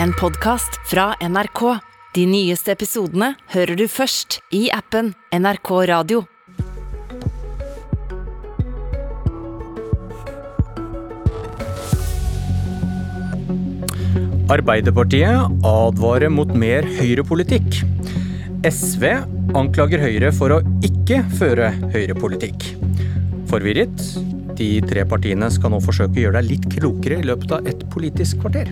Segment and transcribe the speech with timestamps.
[0.00, 1.78] en podkast fra NRK.
[2.14, 6.22] De nyeste episodene hører du først i appen NRK Radio.
[14.52, 17.80] Arbeiderpartiet advarer mot mer høyrepolitikk.
[18.68, 19.06] SV
[19.58, 22.68] anklager Høyre for å ikke føre høyrepolitikk.
[23.50, 24.06] Forvirret?
[24.56, 27.88] De tre partiene skal nå forsøke å gjøre deg litt klokere i løpet av et
[27.90, 28.68] politisk kvarter.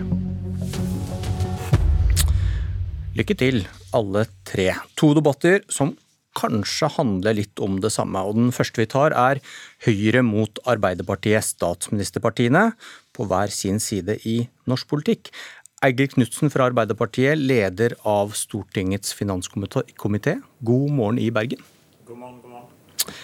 [3.11, 4.69] Lykke til, alle tre.
[4.95, 5.89] To debatter som
[6.39, 8.21] kanskje handler litt om det samme.
[8.23, 9.41] Og den første vi tar er
[9.83, 12.69] Høyre mot Arbeiderpartiet, statsministerpartiene,
[13.11, 15.27] på hver sin side i norsk politikk.
[15.83, 20.37] Eigil Knutsen fra Arbeiderpartiet, leder av Stortingets finanskomité.
[20.63, 21.59] God morgen i Bergen.
[22.07, 23.15] God morgen, god morgen.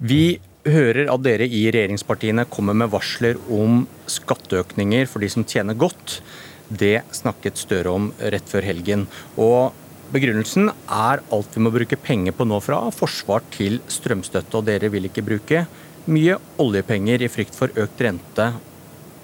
[0.00, 5.76] Vi hører at dere i regjeringspartiene kommer med varsler om skatteøkninger for de som tjener
[5.76, 6.22] godt.
[6.68, 9.06] Det snakket Støre om rett før helgen.
[9.38, 9.74] Og
[10.14, 14.58] begrunnelsen er alt vi må bruke penger på nå fra forsvar til strømstøtte.
[14.58, 15.66] Og dere vil ikke bruke
[16.10, 18.50] mye oljepenger i frykt for økt rente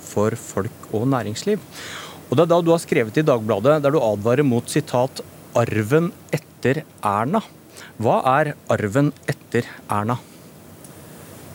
[0.03, 1.59] for folk og næringsliv.
[2.31, 5.21] Og Det er da du har skrevet i Dagbladet der du advarer mot sitat
[5.55, 7.43] 'arven etter Erna'.
[8.01, 10.17] Hva er arven etter Erna?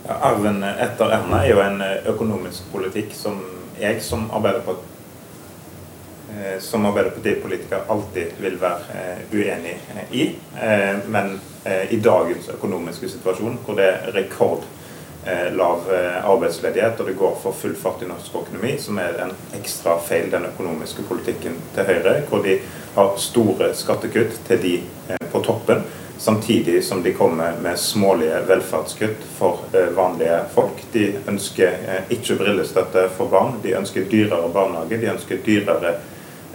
[0.07, 1.81] Arven etter Erna er jo en
[2.13, 3.41] økonomisk politikk som
[3.79, 4.96] jeg som Arbeiderparti
[6.59, 9.75] som Arbeiderpartipolitiker alltid vil være eh, uenig
[10.11, 10.25] i.
[10.61, 11.39] Eh, men
[11.91, 14.63] i dagens økonomiske situasjon, hvor det er rekord
[15.27, 19.17] Eh, lav eh, arbeidsledighet, og det går for full fart i norsk økonomi, som er
[19.25, 22.53] en ekstra feil, den økonomiske politikken til Høyre, hvor de
[22.95, 24.71] har store skattekutt til de
[25.09, 25.81] eh, på toppen,
[26.17, 29.67] samtidig som de kommer med smålige velferdskutt for
[29.99, 30.79] vanlige folk.
[30.93, 31.75] De ønsker
[32.09, 35.97] ikke brillestøtte for barn, de ønsker dyrere barnehage, de ønsker dyrere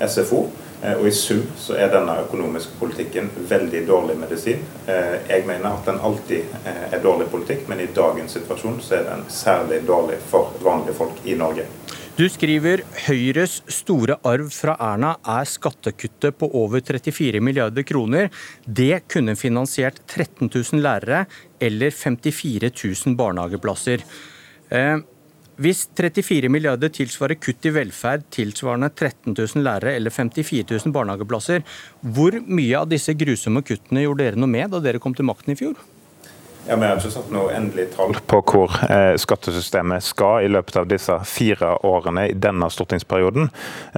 [0.09, 0.47] SFO.
[0.83, 4.65] Eh, og I sum så er denne økonomiske politikken veldig dårlig medisin.
[4.91, 8.99] Eh, jeg mener at den alltid eh, er dårlig politikk, men i dagens situasjon så
[8.99, 11.69] er den særlig dårlig for vanlige folk i Norge.
[12.13, 18.29] Du skriver Høyres store arv fra Erna er skattekuttet på over 34 milliarder kroner.
[18.67, 21.25] Det kunne finansiert 13 000 lærere
[21.63, 24.05] eller 54 000 barnehageplasser.
[25.63, 31.63] Hvis 34 milliarder tilsvarer kutt i velferd tilsvarende 13 000 lærere eller 54 000 barnehageplasser,
[32.03, 35.55] hvor mye av disse grusomme kuttene gjorde dere noe med da dere kom til makten
[35.55, 35.77] i fjor?
[36.69, 40.77] Ja, Vi har ikke satt noe endelig tall på hvor eh, skattesystemet skal i løpet
[40.79, 43.49] av disse fire årene i denne stortingsperioden.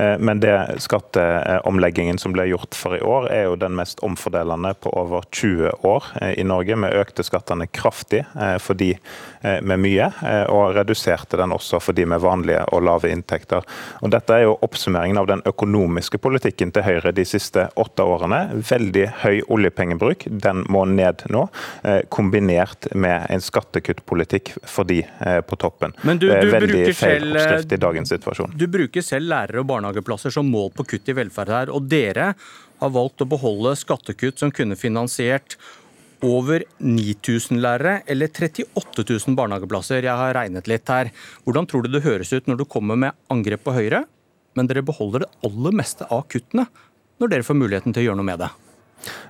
[0.00, 4.72] Eh, men det skatteomleggingen som ble gjort for i år, er jo den mest omfordelende
[4.80, 6.78] på over 20 år eh, i Norge.
[6.86, 11.82] Vi økte skattene kraftig eh, for de eh, med mye, eh, og reduserte den også
[11.84, 13.68] for de med vanlige og lave inntekter.
[14.00, 18.40] Og Dette er jo oppsummeringen av den økonomiske politikken til Høyre de siste åtte årene.
[18.72, 21.44] Veldig høy oljepengebruk, den må ned nå.
[22.08, 25.92] kombinert kombinert med en skattekuttpolitikk for de eh, på toppen.
[26.02, 28.54] Men du, det er veldig feil selv, oppskrift i dagens situasjon.
[28.56, 31.72] Du bruker selv lærere og barnehageplasser som mål på kutt i velferd her.
[31.74, 32.34] Og dere
[32.80, 35.58] har valgt å beholde skattekutt som kunne finansiert
[36.24, 40.04] over 9000 lærere eller 38 000 barnehageplasser.
[40.04, 41.12] Jeg har regnet litt her.
[41.44, 44.04] Hvordan tror du det høres ut når du kommer med angrep på Høyre,
[44.54, 46.68] men dere beholder det aller meste av kuttene
[47.20, 48.54] når dere får muligheten til å gjøre noe med det?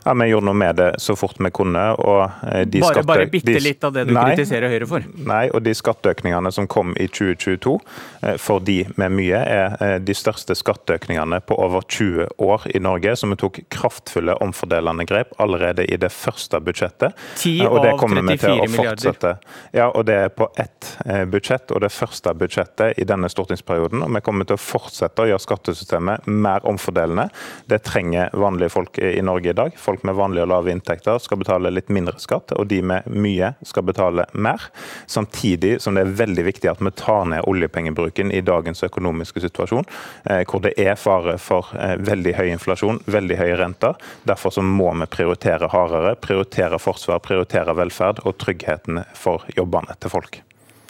[0.04, 1.82] Ja, Vi gjorde noe med det så fort vi kunne.
[1.90, 5.06] Eh, bare, skatte, bare bitte litt av det du nei, kritiserer Høyre for?
[5.16, 7.74] Nei, og de skatteøkningene som kom i 2022
[8.22, 12.82] eh, for de med mye, er eh, de største skatteøkningene på over 20 år i
[12.84, 13.16] Norge.
[13.16, 17.16] Så vi tok kraftfulle omfordelende grep allerede i det første budsjettet.
[17.40, 19.40] 10 av 34 milliarder.
[19.72, 20.92] Ja, og det er på ett
[21.30, 24.04] budsjett, og det første budsjettet i denne stortingsperioden.
[24.04, 27.30] Og vi kommer til å fortsette å gjøre skattesystemet mer omfordelende.
[27.70, 29.76] Det trenger vanlige folk i Norge i dag.
[29.78, 33.52] Folk med vanlige og lave inntekter skal betale litt mindre skatt, og de med mye
[33.66, 34.68] skal betale mer.
[35.06, 39.86] Samtidig som det er veldig viktig at vi tar ned oljepengebruken i dagens økonomiske situasjon,
[40.30, 44.00] eh, hvor det er fare for eh, veldig høy inflasjon, veldig høye renter.
[44.26, 50.12] Derfor så må vi prioritere hardere, prioritere forsvar, prioritere velferd og tryggheten for jobbene til
[50.18, 50.42] folk.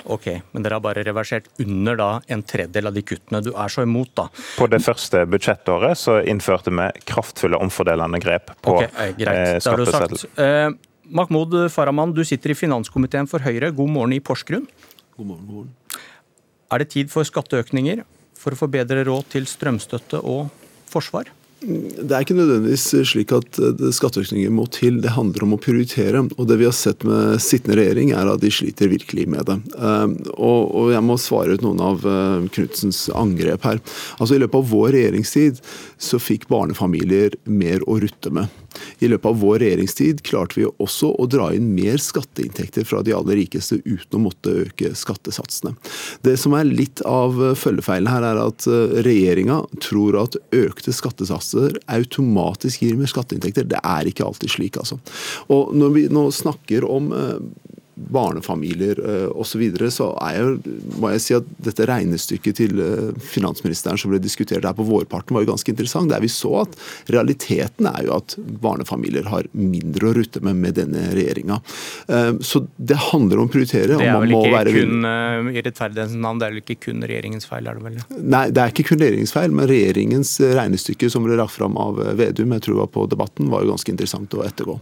[0.05, 3.73] Ok, Men dere har bare reversert under da en tredjedel av de kuttene du er
[3.73, 4.27] så imot, da.
[4.59, 9.62] På det første budsjettåret så innførte vi kraftfulle omfordelende grep på okay, eh, greit.
[9.65, 10.27] skatteseddel.
[10.45, 10.69] Eh,
[11.15, 13.73] Mahmoud Farahman, du sitter i finanskomiteen for Høyre.
[13.77, 14.67] God morgen i Porsgrunn.
[15.17, 16.03] God morgen, god morgen.
[16.73, 18.05] Er det tid for skatteøkninger
[18.41, 20.53] for å få bedre råd til strømstøtte og
[20.91, 21.33] forsvar?
[21.65, 26.25] Det er ikke nødvendigvis slik at eh, skatteøkninger må til, det handler om å prioritere.
[26.37, 29.59] Og Det vi har sett med sittende regjering, er at de sliter virkelig med det.
[29.79, 33.81] Eh, og jeg må svare ut noen av Knutsens Knudsens angrep her.
[34.19, 35.61] Altså I løpet av vår regjeringstid
[36.01, 38.63] så fikk barnefamilier mer å rutte med.
[38.99, 43.15] I løpet av vår regjeringstid klarte vi også å dra inn mer skatteinntekter fra de
[43.17, 45.75] aller rikeste uten å måtte øke skattesatsene.
[46.25, 51.79] Det som er litt av følgefeilen her, er at eh, regjeringa tror at økte skattesatser
[51.93, 53.69] automatisk gir mer skatteinntekter.
[53.71, 55.00] Det er ikke alltid slik, altså.
[55.53, 57.38] Og når vi nå snakker om eh,
[57.94, 62.81] barnefamilier uh, osv., så, videre, så er jeg, må jeg si at dette regnestykket til
[62.82, 66.11] eh, finansministeren som ble diskutert her på vårparten, var jo ganske interessant.
[66.11, 66.75] Der vi så at
[67.12, 71.61] realiteten er jo at barnefamilier har mindre å rutte med med denne regjeringa.
[72.08, 73.99] Eh, så det handler om å prioritere.
[74.00, 75.06] Det er vel ikke kun
[75.55, 78.02] i rettferdighetens navn, det er vel ikke kun regjeringens feil, er det vel?
[78.35, 82.02] Nei, det er ikke kun regjeringens feil, men regjeringens regnestykke som ble lagt fram av
[82.19, 84.81] Vedum, jeg tror var på Debatten, var jo ganske interessant å ettergå.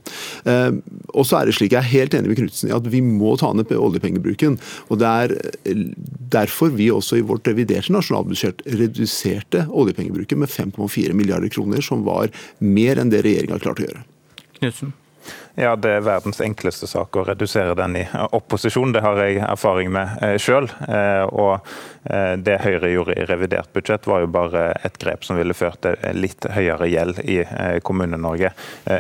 [1.12, 3.34] Og så er det slik, jeg er helt enig med Knutsen i at vi må
[3.40, 4.58] ta ned oljepengebruken.
[4.88, 5.37] og Det er
[5.69, 5.84] eh,
[6.32, 12.32] derfor vi også i vårt reviderte nasjonalbudsjett reduserte oljepengebruken med 5,4 milliarder kroner, som var
[12.58, 14.04] mer enn det regjeringa klarte å gjøre.
[14.58, 14.96] Knudsen.
[15.54, 18.94] Ja, Det er verdens enkleste sak å redusere den i opposisjon.
[18.94, 20.64] Det har jeg erfaring med eh, sjøl.
[20.88, 21.66] Eh, og
[22.08, 25.82] eh, det Høyre gjorde i revidert budsjett, var jo bare et grep som ville ført
[25.84, 27.43] til litt høyere gjeld i
[27.84, 28.52] Kommune-Norge.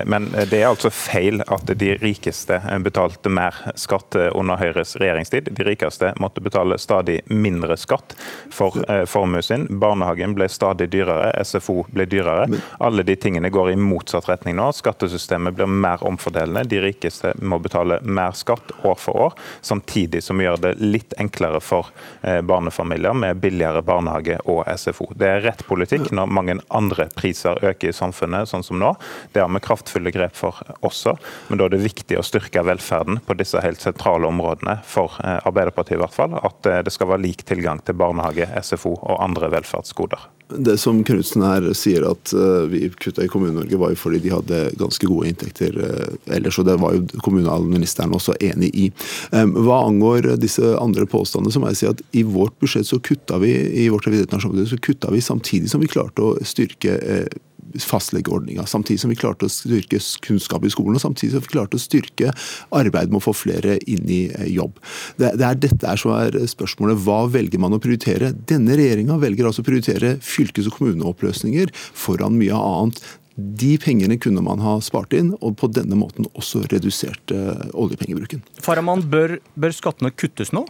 [0.08, 5.48] Men det er altså feil at de rikeste betalte mer skatt under Høyres regjeringstid.
[5.56, 8.16] De rikeste måtte betale stadig mindre skatt
[8.52, 8.76] for
[9.08, 9.66] formuen sin.
[9.82, 12.48] Barnehagen ble stadig dyrere, SFO ble dyrere.
[12.82, 14.70] Alle de tingene går i motsatt retning nå.
[14.76, 16.64] Skattesystemet blir mer omfordelt fordelene.
[16.64, 21.14] De rikeste må betale mer skatt år for år, samtidig som vi gjør det litt
[21.18, 21.90] enklere for
[22.22, 25.12] eh, barnefamilier med billigere barnehage og SFO.
[25.14, 28.94] Det er rett politikk når mange andre priser øker i samfunnet, sånn som nå.
[29.32, 31.16] Det har vi kraftfulle grep for også,
[31.48, 35.40] men da er det viktig å styrke velferden på disse helt sentrale områdene for eh,
[35.46, 36.38] Arbeiderpartiet i hvert fall.
[36.42, 40.30] At eh, det skal være lik tilgang til barnehage, SFO og andre velferdsgoder.
[40.56, 44.32] Det som Knutsen her sier at uh, vi kutta i Kommune-Norge, var jo fordi de
[44.34, 48.88] hadde ganske gode inntekter uh, ellers, og det var jo kommunalministeren også enig i.
[49.32, 53.38] Hva angår disse andre påstandene, så må jeg si at i vårt budsjett så kutta
[53.42, 53.52] vi
[53.84, 57.40] i vårt så kutta vi samtidig som vi klarte å styrke uh,
[57.80, 58.66] fastlegeordninga.
[58.68, 61.82] Samtidig som vi klarte å styrke kunnskap i skolen, og samtidig som vi klarte å
[61.82, 62.34] styrke
[62.74, 64.78] arbeidet med å få flere inn i eh, jobb.
[65.20, 67.00] Det, er dette som er spørsmålet.
[67.06, 68.32] Hva velger man å prioritere?
[68.50, 73.02] Denne regjeringa velger altså å prioritere fylkes- og kommuneoppløsninger foran mye annet.
[73.36, 78.42] De pengene kunne man ha spart inn, og på denne måten også redusert uh, oljepengebruken.
[78.60, 80.66] Faraman, bør, bør skattene kuttes nå?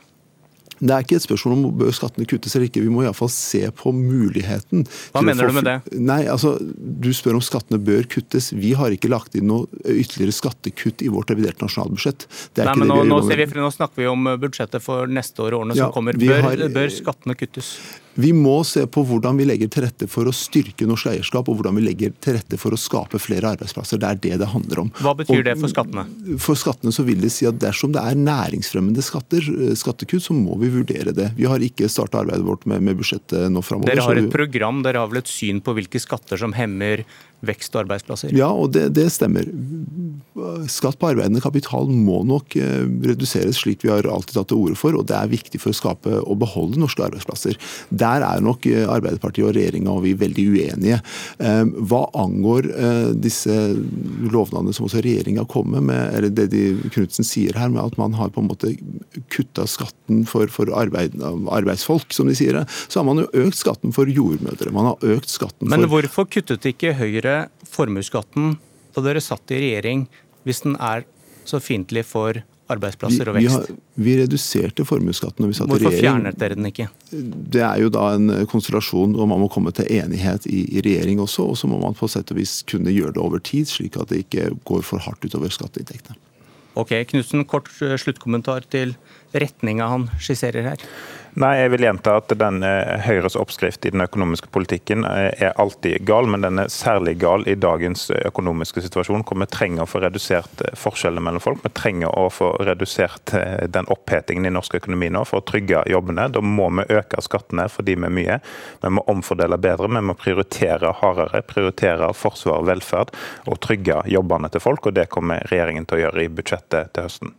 [0.83, 2.83] Det er ikke et spørsmål om bør skattene kuttes eller ikke.
[2.83, 4.85] Vi må iallfall se på muligheten.
[5.15, 5.77] Hva mener du med det?
[5.95, 8.51] Nei, altså, Du spør om skattene bør kuttes.
[8.53, 12.27] Vi har ikke lagt inn noe ytterligere skattekutt i vårt reviderte nasjonalbudsjett.
[12.59, 15.79] Nei, men nå, nå, vi, nå, snakker vi om budsjettet for neste år og årene
[15.79, 16.19] ja, som kommer.
[16.19, 17.77] Bør, har, bør skattene kuttes?
[18.15, 21.59] Vi må se på hvordan vi legger til rette for å styrke norsk eierskap, og
[21.59, 24.01] hvordan vi legger til rette for å skape flere arbeidsplasser.
[24.03, 24.93] Det er det det handler om.
[25.01, 26.05] Hva betyr og, det for skattene?
[26.43, 30.37] For skattene så vil det si at dersom det er næringsfremmende skatter, eh, skattekutt, så
[30.37, 31.33] må vi vurdere det.
[31.39, 33.95] Vi har ikke starta arbeidet vårt med, med, budsjettet nå framover.
[33.95, 37.07] Dere har et program, dere har vel et syn på hvilke skatter som hemmer
[37.43, 38.33] vekst og arbeidsplasser?
[38.37, 39.47] Ja, og det, det, stemmer.
[40.71, 44.79] Skatt på arbeidende kapital må nok eh, reduseres, slik vi har alltid tatt til orde
[44.79, 44.97] for.
[44.99, 47.59] Og det er viktig for å skape og beholde norske arbeidsplasser.
[47.91, 51.01] Der er nok eh, Arbeiderpartiet og regjeringa og vi veldig uenige.
[51.43, 52.71] Eh, hva angår
[53.19, 53.55] disse
[54.33, 58.15] lovnadene som også regjeringa kommer med, eller det de Knutsen sier her, med at man
[58.17, 58.73] har på en måte
[59.33, 63.59] kutta skatten for, for arbeid, arbeidsfolk, som de sier det, så har man jo økt
[63.59, 64.73] skatten for jordmødre.
[64.75, 67.32] Man har økt skatten for Men hvorfor kuttet ikke Høyre
[67.73, 68.57] formuesskatten
[68.93, 70.07] da dere satt i regjering,
[70.47, 71.07] hvis den er
[71.49, 73.69] så fiendtlig for arbeidsplasser og vekst?
[73.69, 76.03] Vi, vi, har, vi reduserte formuesskatten da vi satt Hvorfor i regjering.
[76.03, 76.89] Hvorfor fjernet dere den ikke?
[77.57, 81.23] Det er jo da en konstellasjon, og man må komme til enighet i, i regjering
[81.25, 81.49] også.
[81.53, 84.13] Og så må man på sett og vis kunne gjøre det over tid, slik at
[84.13, 86.19] det ikke går for hardt utover skatteinntektene.
[86.81, 88.95] Ok, Knutsen, kort eh, sluttkommentar til
[89.37, 90.87] retninga han skisserer her.
[91.33, 95.55] Nei, jeg vil gjenta at den eh, Høyres oppskrift i den økonomiske politikken eh, er
[95.63, 99.89] alltid gal, men den er særlig gal i dagens økonomiske situasjon, hvor vi trenger å
[99.89, 101.65] få redusert forskjellene mellom folk.
[101.65, 103.33] Vi trenger å få redusert
[103.73, 106.29] den opphetingen i norsk økonomi nå for å trygge jobbene.
[106.37, 108.37] Da må vi øke skattene for de med mye.
[108.85, 111.41] Vi må omfordele bedre, vi må prioritere hardere.
[111.49, 113.17] Prioritere forsvar og velferd
[113.49, 117.09] og trygge jobbene til folk, og det kommer regjeringen til å gjøre i budsjettet til
[117.09, 117.37] høsten.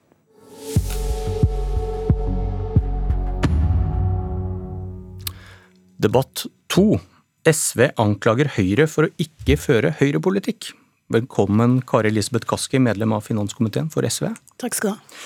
[6.03, 6.98] Debatt to
[7.48, 10.74] SV anklager Høyre for å ikke føre høyrepolitikk.
[11.13, 14.33] Velkommen Kari Elisabeth Kaski, medlem av finanskomiteen for SV.
[14.60, 15.22] Takk skal du ha.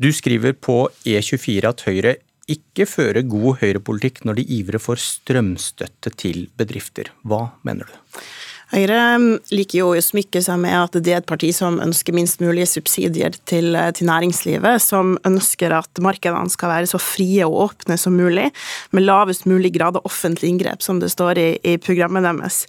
[0.00, 2.14] Du skriver på E24 at Høyre
[2.50, 7.10] ikke fører god høyrepolitikk når de ivrer for strømstøtte til bedrifter.
[7.26, 8.22] Hva mener du?
[8.70, 9.18] Høyre
[9.50, 12.68] liker jo å smykke seg med at det er et parti som ønsker minst mulig
[12.70, 18.14] subsidier til, til, næringslivet, som ønsker at markedene skal være så frie og åpne som
[18.14, 18.46] mulig,
[18.94, 22.60] med lavest mulig grad av offentlig inngrep, som det står i, i programmet deres.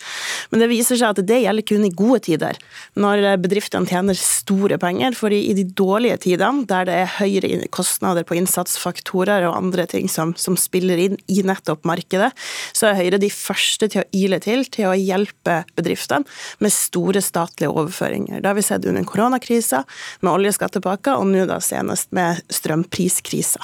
[0.49, 2.57] Men det viser seg at det gjelder kun i gode tider,
[2.97, 5.13] når bedriftene tjener store penger.
[5.17, 10.09] For i, de dårlige tidene, der det er høyere kostnader på innsatsfaktorer og andre ting
[10.09, 12.33] som, som spiller inn i nettopp markedet,
[12.73, 16.25] så er Høyre de første til å ile til, til å hjelpe bedrifter bedriftene
[16.59, 18.41] med store statlige overføringer.
[18.41, 19.83] Det har vi sett under koronakrisa,
[20.21, 23.61] med oljeskattepakker, og nå da senest med strømpriskrisa.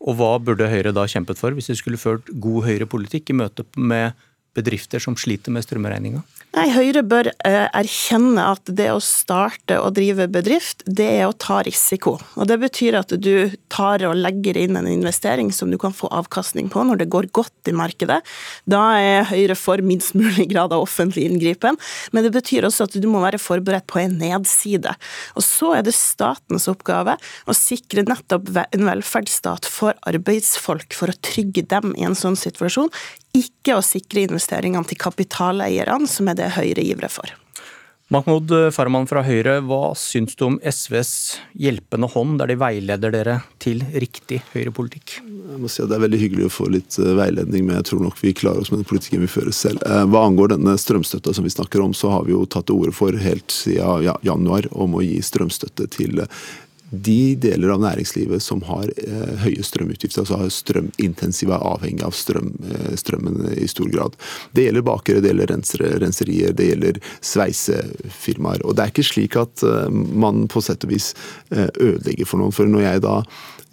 [0.00, 3.66] Og hva burde Høyre da kjempet for, hvis de skulle ført god Høyre-politikk i møte
[3.76, 4.16] med
[4.56, 6.22] bedrifter som sliter med strømregninga?
[6.50, 11.36] Nei, Høyre bør eh, erkjenne at det å starte og drive bedrift, det er å
[11.38, 12.16] ta risiko.
[12.34, 16.10] Og Det betyr at du tar og legger inn en investering som du kan få
[16.10, 18.18] avkastning på når det går godt i markedet.
[18.66, 21.78] Da er Høyre for minst mulig grad av offentlig inngripen,
[22.10, 24.96] men det betyr også at du må være forberedt på en nedside.
[25.38, 27.14] Og Så er det statens oppgave
[27.46, 32.90] å sikre nettopp en velferdsstat for arbeidsfolk, for å trygge dem i en sånn situasjon,
[33.36, 37.30] ikke å sikre investeringene til kapitaleierne, som er det Høyre ivrer for.
[38.10, 41.12] Mahmoud Farman fra Høyre, hva syns du om SVs
[41.54, 45.20] hjelpende hånd, der de veileder dere til riktig høyrepolitikk?
[45.22, 47.86] Jeg må si at Det er veldig hyggelig å få litt eh, veiledning, men jeg
[47.92, 49.84] tror nok vi klarer oss med den politikken vi fører selv.
[49.86, 52.82] Eh, hva angår denne strømstøtta som vi snakker om, så har vi jo tatt til
[52.82, 56.24] orde for helt siden januar om å gi strømstøtte til
[56.90, 62.50] de deler av næringslivet som har eh, høye strømutgifter, altså strømintensive, er avhengig av strøm,
[62.66, 64.18] eh, strømmen i stor grad.
[64.56, 68.66] Det gjelder bakere, det gjelder rensere, renserier, det gjelder sveisefirmaer.
[68.66, 71.12] Og det er ikke slik at eh, man på sett og vis
[71.54, 72.54] eh, ødelegger for noen.
[72.54, 73.16] For når jeg da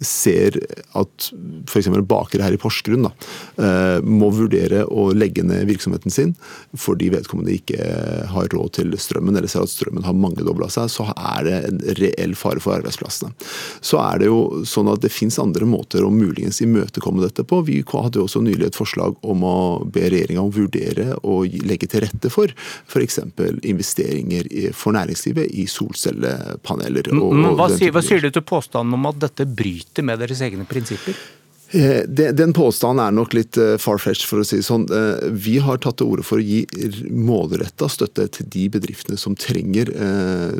[0.04, 0.54] ser
[0.98, 1.28] at
[1.66, 1.88] f.eks.
[2.06, 3.10] bakere her i Porsgrunn da,
[3.58, 6.34] eh, må vurdere å legge ned virksomheten sin
[6.78, 7.88] fordi vedkommende ikke
[8.30, 11.82] har råd til strømmen, eller ser at strømmen har mangedobla seg, så er det en
[11.98, 13.32] reell fare for arbeidsplassene.
[13.80, 17.62] Så er det jo sånn at det fins andre måter å muligens imøtekomme dette på.
[17.66, 21.88] Vi hadde jo også nylig et forslag om å be regjeringa om vurdere å legge
[21.88, 22.52] til rette for
[22.86, 23.20] f.eks.
[23.62, 27.12] investeringer for næringslivet i solcellepaneler.
[27.14, 30.42] Og, og hva, sier, hva sier du til påstanden om at dette bryter med deres
[30.44, 31.16] egne prinsipper?
[31.70, 34.86] Eh, den påstanden er nok litt eh, far-fetched, for å si det sånn.
[34.88, 36.62] Eh, vi har tatt til orde for å gi
[37.12, 39.90] målretta støtte til de bedriftene som trenger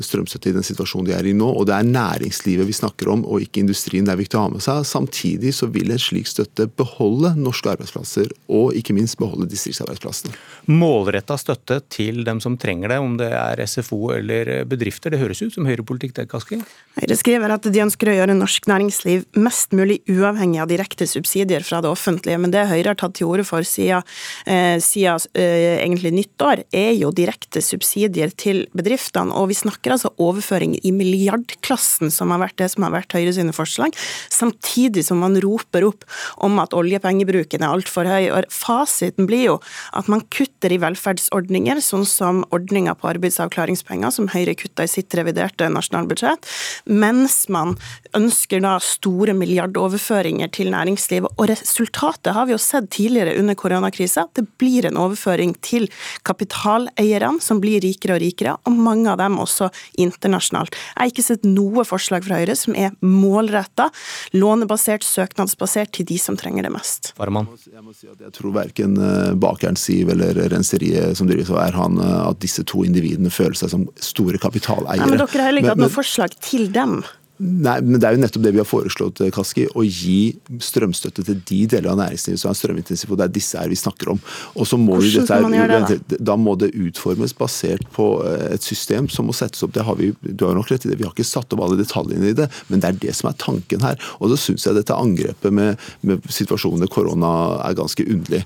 [0.05, 1.49] strømstøtte i den situasjonen de er i nå.
[1.49, 4.05] Og det er næringslivet vi snakker om, og ikke industrien.
[4.05, 4.85] Det er viktig å ha med seg.
[4.89, 10.37] Samtidig så vil en slik støtte beholde norske arbeidsplasser, og ikke minst beholde distriktsarbeidsplassene.
[10.69, 15.15] Målretta støtte til dem som trenger det, om det er SFO eller bedrifter.
[15.15, 16.61] Det høres ut som høyrepolitikk, det, Kaski?
[16.99, 21.07] Høyre skriver at de ønsker å gjøre norsk næringsliv mest mulig uavhengig av direkte direkte
[21.07, 22.39] subsidier fra det offentlige.
[22.39, 24.03] Men det Høyre har tatt til orde for siden,
[24.47, 29.33] eh, siden eh, egentlig nyttår, er jo direkte subsidier til bedriftene.
[29.33, 33.33] Og vi snakker altså overføring i milliardklassen, som har vært det som har vært Høyre
[33.33, 33.95] sine forslag.
[34.31, 36.05] Samtidig som man roper opp
[36.39, 38.31] om at oljepengebruken er altfor høy.
[38.31, 39.59] Og fasiten blir jo
[39.93, 45.15] at man kutter i velferdsordninger, sånn som ordninga på arbeidsavklaringspenger, som Høyre kutta i sitt
[45.15, 46.47] reviderte nasjonalbudsjett,
[46.87, 47.77] mens man
[48.17, 51.33] ønsker da store milliardoverføringer til næringslivet næringslivet.
[51.39, 54.27] Og resultatet har vi jo sett tidligere under koronakrisa.
[54.35, 55.89] Det blir en overføring til
[56.23, 60.75] kapitaleierne, som blir rikere og rikere, og mange av dem også internasjonalt.
[60.75, 63.91] Jeg har ikke sett noe forslag fra Høyre som er målretta,
[64.33, 67.13] lånebasert, søknadsbasert til de som trenger det mest.
[67.19, 67.49] Farman.
[67.69, 71.63] Jeg må si at jeg tror verken eh, bakeren Siv eller renseriet som drives av
[71.67, 72.01] Erhan, han
[72.33, 75.05] at disse to individene føler seg som store kapitaleiere.
[75.05, 77.01] Nei, men dere har heller ikke hatt noe forslag til dem.
[77.39, 81.23] Nei, men Det er jo nettopp det vi har foreslått, eh, Kaski, å gi strømstøtte
[81.23, 83.13] til de deler av næringslivet som er strømintensive.
[83.13, 84.21] og Det er disse her vi snakker om.
[84.57, 86.17] Og så må Hvordan skal man gjøre det, da?
[86.19, 89.73] da må det utformes basert på eh, et system som må settes opp.
[89.73, 91.79] Det har vi, du har nok rett i det, vi har ikke satt opp alle
[91.79, 93.97] detaljene i det, men det er det som er tanken her.
[94.19, 98.45] Og så syns jeg dette angrepet med, med situasjonen med korona er ganske underlig.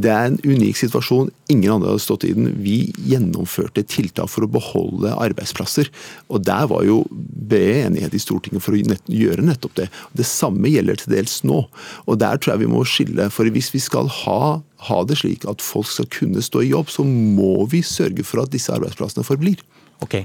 [0.00, 1.28] Det er en unik situasjon.
[1.52, 2.48] Ingen andre hadde stått i den.
[2.62, 5.90] Vi gjennomførte tiltak for å beholde arbeidsplasser.
[6.32, 9.88] Og der var jo bred enighet i Stortinget for å gjøre nettopp det.
[10.16, 11.62] Det samme gjelder til dels nå.
[12.06, 13.28] Og der tror jeg vi må skille.
[13.34, 14.40] For hvis vi skal ha,
[14.88, 18.44] ha det slik at folk skal kunne stå i jobb, så må vi sørge for
[18.44, 19.60] at disse arbeidsplassene forblir.
[20.04, 20.22] Ok.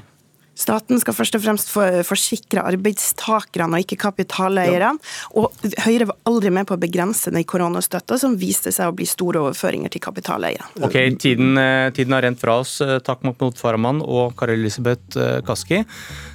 [0.56, 1.72] Staten skal først og fremst
[2.08, 4.94] forsikre arbeidstakerne og ikke kapitaleierne.
[4.96, 5.36] Ja.
[5.36, 5.52] Og
[5.84, 9.44] Høyre var aldri med på å begrense den koronastøtta, som viste seg å bli store
[9.44, 10.70] overføringer til kapitaleiere.
[10.80, 12.80] Ok, tiden, eh, tiden, har rent fra oss.
[12.82, 15.84] Eh, takk Mahmoud Farahman og Kari Elisabeth eh, Kaski.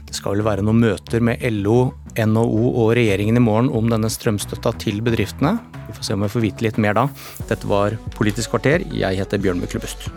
[0.06, 4.10] Det skal vel være noen møter med LO, NHO og regjeringen i morgen om denne
[4.10, 5.58] strømstøtta til bedriftene.
[5.88, 7.08] Vi får se om vi får vite litt mer da.
[7.48, 8.84] Dette var Politisk kvarter.
[8.92, 10.10] Jeg heter Bjørn Myklebust.